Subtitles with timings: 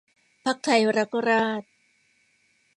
[0.43, 1.69] พรรคไทยรักราษฎร์